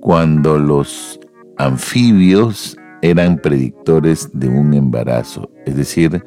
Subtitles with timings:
[0.00, 1.18] Cuando los
[1.58, 6.22] anfibios eran predictores de un embarazo, es decir,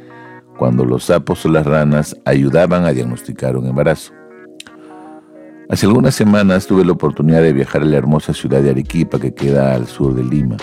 [0.58, 4.12] cuando los sapos o las ranas ayudaban a diagnosticar un embarazo.
[5.70, 9.34] Hace algunas semanas tuve la oportunidad de viajar a la hermosa ciudad de Arequipa que
[9.34, 10.57] queda al sur de Lima.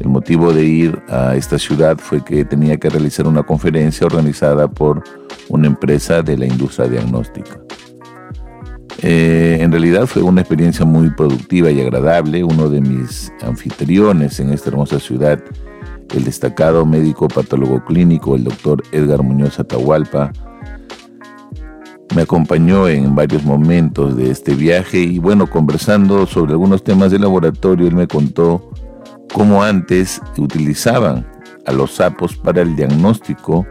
[0.00, 4.66] El motivo de ir a esta ciudad fue que tenía que realizar una conferencia organizada
[4.66, 5.04] por
[5.48, 7.60] una empresa de la industria diagnóstica.
[9.02, 12.44] Eh, en realidad fue una experiencia muy productiva y agradable.
[12.44, 15.42] Uno de mis anfitriones en esta hermosa ciudad,
[16.14, 20.32] el destacado médico patólogo clínico, el doctor Edgar Muñoz Atahualpa,
[22.14, 27.20] me acompañó en varios momentos de este viaje y bueno, conversando sobre algunos temas de
[27.20, 28.72] laboratorio, él me contó
[29.32, 31.26] cómo antes utilizaban
[31.66, 33.64] a los sapos para el diagnóstico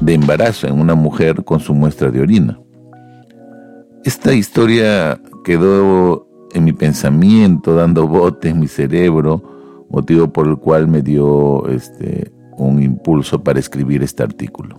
[0.00, 2.58] de embarazo en una mujer con su muestra de orina.
[4.04, 10.88] Esta historia quedó en mi pensamiento, dando bote en mi cerebro, motivo por el cual
[10.88, 14.76] me dio este, un impulso para escribir este artículo.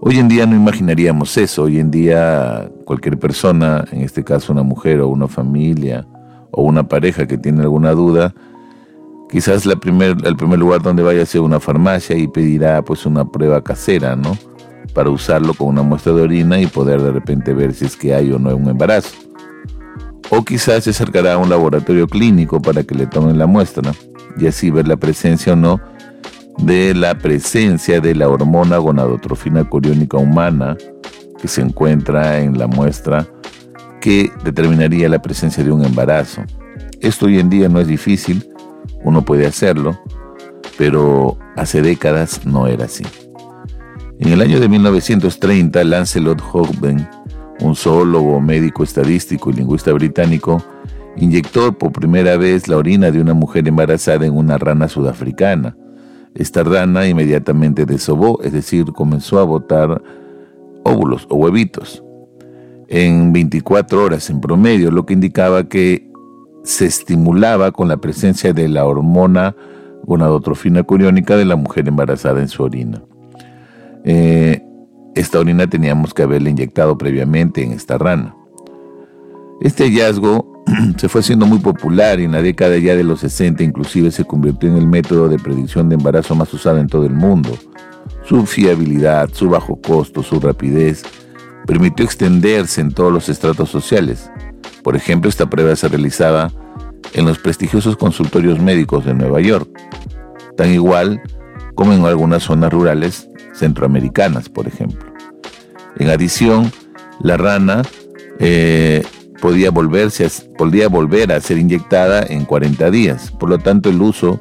[0.00, 4.62] Hoy en día no imaginaríamos eso, hoy en día cualquier persona, en este caso una
[4.62, 6.06] mujer o una familia
[6.50, 8.34] o una pareja que tiene alguna duda,
[9.30, 13.24] quizás la primer, el primer lugar donde vaya sea una farmacia y pedirá pues una
[13.24, 14.36] prueba casera, ¿no?
[14.94, 18.14] Para usarlo con una muestra de orina y poder de repente ver si es que
[18.14, 19.10] hay o no un embarazo.
[20.30, 23.92] O quizás se acercará a un laboratorio clínico para que le tomen la muestra
[24.38, 25.80] y así ver la presencia o no
[26.58, 30.76] de la presencia de la hormona gonadotrofina coriónica humana
[31.40, 33.26] que se encuentra en la muestra
[34.00, 36.42] que determinaría la presencia de un embarazo.
[37.00, 38.46] Esto hoy en día no es difícil,
[39.02, 39.98] uno puede hacerlo,
[40.78, 43.04] pero hace décadas no era así.
[44.20, 47.06] En el año de 1930, Lancelot Hogben,
[47.60, 50.62] un zoólogo, médico estadístico y lingüista británico,
[51.16, 55.76] inyectó por primera vez la orina de una mujer embarazada en una rana sudafricana.
[56.34, 60.00] Esta rana inmediatamente desobó, es decir, comenzó a botar
[60.84, 62.04] óvulos o huevitos
[62.88, 66.08] en 24 horas en promedio, lo que indicaba que
[66.62, 69.56] se estimulaba con la presencia de la hormona
[70.04, 73.02] gonadotrofina curiónica de la mujer embarazada en su orina.
[74.04, 74.62] Eh,
[75.14, 78.36] esta orina teníamos que haberla inyectado previamente en esta rana.
[79.60, 80.62] Este hallazgo
[80.96, 84.24] se fue haciendo muy popular y en la década ya de los 60 inclusive se
[84.24, 87.50] convirtió en el método de predicción de embarazo más usado en todo el mundo.
[88.24, 91.02] Su fiabilidad, su bajo costo, su rapidez
[91.66, 94.30] permitió extenderse en todos los estratos sociales.
[94.82, 96.50] Por ejemplo, esta prueba se realizaba
[97.14, 99.68] en los prestigiosos consultorios médicos de Nueva York,
[100.56, 101.22] tan igual
[101.74, 105.12] como en algunas zonas rurales centroamericanas, por ejemplo.
[105.96, 106.70] En adición,
[107.20, 107.82] la rana
[108.38, 109.02] eh,
[109.40, 110.28] podía, volverse
[110.58, 113.30] podía volver a ser inyectada en 40 días.
[113.30, 114.40] Por lo tanto, el uso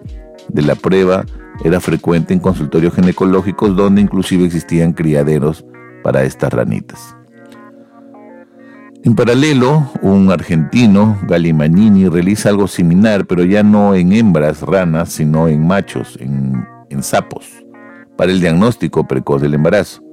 [0.50, 1.25] de la prueba
[1.63, 5.63] era frecuente en consultorios ginecológicos donde inclusive existían criaderos
[6.03, 7.16] para estas ranitas.
[9.06, 15.50] En paralelo, un argentino, Galimanini, realiza algo similar, pero ya no en hembras ranas, sino
[15.50, 17.62] en machos, en, en sapos
[18.18, 20.03] para el diagnóstico precoz del embarazo.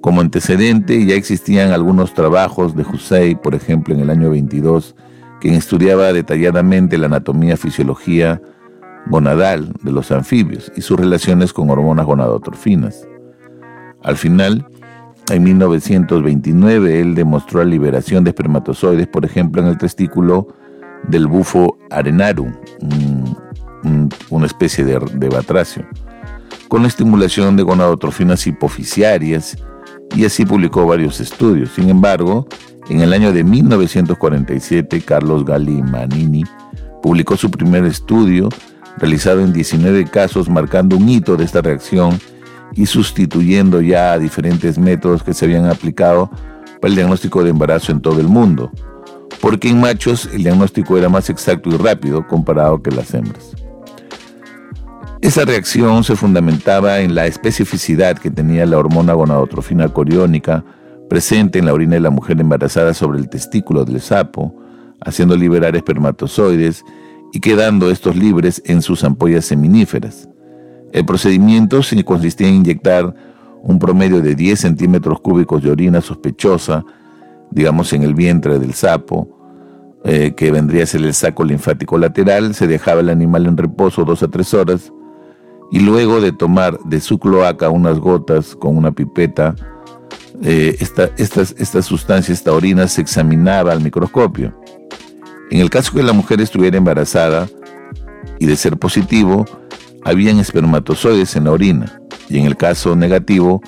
[0.00, 4.96] Como antecedente ya existían algunos trabajos de Hussey, por ejemplo en el año 22,
[5.40, 8.40] quien estudiaba detalladamente la anatomía fisiología
[9.06, 13.06] gonadal de los anfibios y sus relaciones con hormonas gonadotrofinas.
[14.02, 14.66] Al final,
[15.30, 20.48] en 1929, él demostró la liberación de espermatozoides, por ejemplo, en el testículo
[21.08, 22.52] del bufo arenarum,
[24.30, 25.86] una especie de, de batracio
[26.70, 29.58] con la estimulación de gonadotrofinas hipoficiarias
[30.14, 31.70] y así publicó varios estudios.
[31.74, 32.46] Sin embargo,
[32.88, 36.44] en el año de 1947, Carlos Gali Manini
[37.02, 38.48] publicó su primer estudio
[38.98, 42.20] realizado en 19 casos marcando un hito de esta reacción
[42.74, 46.30] y sustituyendo ya diferentes métodos que se habían aplicado
[46.80, 48.70] para el diagnóstico de embarazo en todo el mundo,
[49.40, 53.56] porque en machos el diagnóstico era más exacto y rápido comparado que las hembras.
[55.22, 60.64] Esa reacción se fundamentaba en la especificidad que tenía la hormona gonadotrofina coriónica
[61.10, 64.54] presente en la orina de la mujer embarazada sobre el testículo del sapo,
[64.98, 66.84] haciendo liberar espermatozoides
[67.34, 70.26] y quedando estos libres en sus ampollas seminíferas.
[70.90, 73.14] El procedimiento consistía en inyectar
[73.62, 76.82] un promedio de 10 centímetros cúbicos de orina sospechosa,
[77.50, 79.28] digamos en el vientre del sapo,
[80.02, 84.06] eh, que vendría a ser el saco linfático lateral, se dejaba el animal en reposo
[84.06, 84.90] dos a tres horas
[85.70, 89.54] y luego de tomar de su cloaca unas gotas con una pipeta,
[90.42, 94.54] eh, esta, esta sustancia, esta orina, se examinaba al microscopio.
[95.50, 97.48] En el caso que la mujer estuviera embarazada
[98.38, 99.44] y de ser positivo,
[100.04, 103.60] habían espermatozoides en la orina y en el caso negativo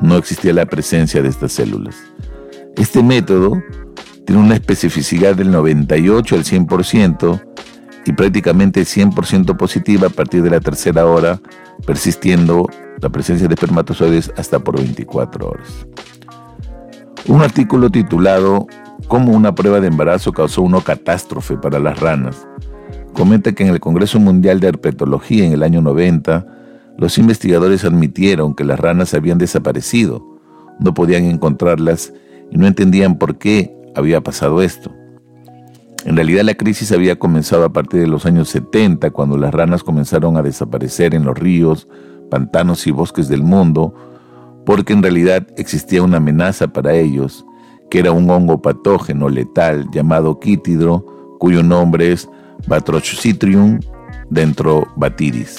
[0.00, 1.96] no existía la presencia de estas células.
[2.76, 3.62] Este método
[4.26, 7.55] tiene una especificidad del 98 al 100%
[8.06, 11.40] y prácticamente 100% positiva a partir de la tercera hora,
[11.86, 12.66] persistiendo
[13.00, 15.86] la presencia de espermatozoides hasta por 24 horas.
[17.26, 18.66] Un artículo titulado
[19.08, 22.46] Cómo una prueba de embarazo causó una catástrofe para las ranas
[23.16, 26.46] comenta que en el Congreso Mundial de Herpetología en el año 90,
[26.98, 30.22] los investigadores admitieron que las ranas habían desaparecido,
[30.78, 32.12] no podían encontrarlas
[32.50, 34.94] y no entendían por qué había pasado esto.
[36.06, 39.82] En realidad la crisis había comenzado a partir de los años 70, cuando las ranas
[39.82, 41.88] comenzaron a desaparecer en los ríos,
[42.30, 43.92] pantanos y bosques del mundo,
[44.64, 47.44] porque en realidad existía una amenaza para ellos,
[47.90, 52.28] que era un hongo patógeno letal llamado quítidro, cuyo nombre es
[52.68, 53.80] Batrochocitrium
[54.30, 55.56] dentro-batiris.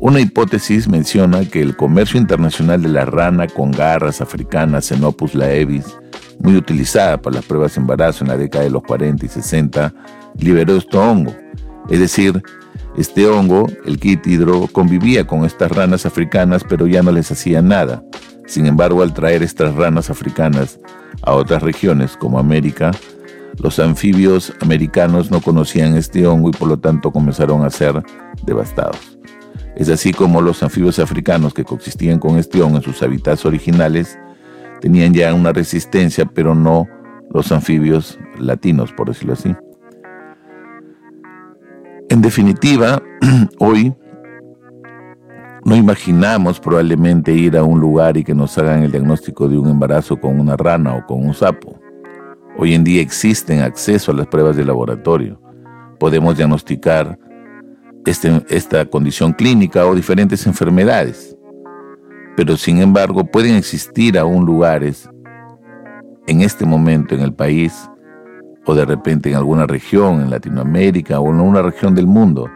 [0.00, 5.96] Una hipótesis menciona que el comercio internacional de la rana con garras africanas Xenopus laevis
[6.38, 9.94] muy utilizada para las pruebas de embarazo en la década de los 40 y 60,
[10.38, 11.34] liberó este hongo.
[11.88, 12.42] Es decir,
[12.96, 18.02] este hongo, el quítidro, convivía con estas ranas africanas, pero ya no les hacía nada.
[18.46, 20.78] Sin embargo, al traer estas ranas africanas
[21.22, 22.90] a otras regiones como América,
[23.58, 28.02] los anfibios americanos no conocían este hongo y por lo tanto comenzaron a ser
[28.44, 29.18] devastados.
[29.76, 34.18] Es así como los anfibios africanos que coexistían con este hongo en sus hábitats originales
[34.82, 36.88] tenían ya una resistencia, pero no
[37.30, 39.54] los anfibios latinos, por decirlo así.
[42.08, 43.00] En definitiva,
[43.58, 43.94] hoy
[45.64, 49.70] no imaginamos probablemente ir a un lugar y que nos hagan el diagnóstico de un
[49.70, 51.78] embarazo con una rana o con un sapo.
[52.58, 55.40] Hoy en día existen acceso a las pruebas de laboratorio.
[56.00, 57.16] Podemos diagnosticar
[58.04, 61.31] este, esta condición clínica o diferentes enfermedades
[62.36, 65.08] pero sin embargo pueden existir aún lugares
[66.26, 67.88] en este momento en el país
[68.64, 72.48] o de repente en alguna región en Latinoamérica o en una región del mundo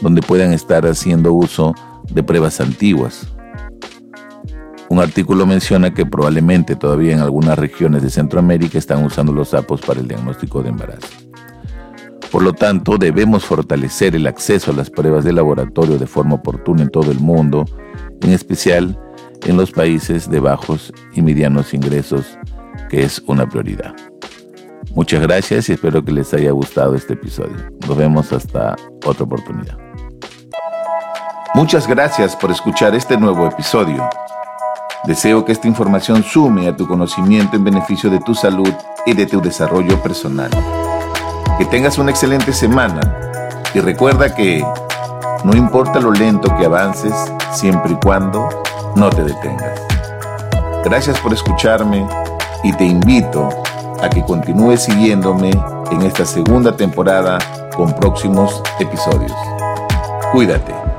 [0.00, 1.74] donde puedan estar haciendo uso
[2.12, 3.28] de pruebas antiguas.
[4.88, 9.80] Un artículo menciona que probablemente todavía en algunas regiones de Centroamérica están usando los sapos
[9.80, 11.08] para el diagnóstico de embarazo.
[12.32, 16.82] Por lo tanto, debemos fortalecer el acceso a las pruebas de laboratorio de forma oportuna
[16.82, 17.64] en todo el mundo,
[18.20, 18.98] en especial
[19.44, 22.38] en los países de bajos y medianos ingresos,
[22.88, 23.94] que es una prioridad.
[24.94, 27.56] Muchas gracias y espero que les haya gustado este episodio.
[27.86, 29.78] Nos vemos hasta otra oportunidad.
[31.54, 34.08] Muchas gracias por escuchar este nuevo episodio.
[35.04, 38.72] Deseo que esta información sume a tu conocimiento en beneficio de tu salud
[39.06, 40.50] y de tu desarrollo personal.
[41.58, 43.16] Que tengas una excelente semana
[43.74, 44.64] y recuerda que
[45.44, 47.14] no importa lo lento que avances,
[47.52, 48.48] siempre y cuando
[48.96, 49.80] no te detengas.
[50.84, 52.06] Gracias por escucharme
[52.62, 53.48] y te invito
[54.02, 55.50] a que continúes siguiéndome
[55.90, 57.38] en esta segunda temporada
[57.76, 59.32] con próximos episodios.
[60.32, 60.89] Cuídate.